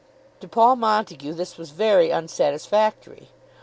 [0.39, 3.29] To Paul Montague this was very unsatisfactory.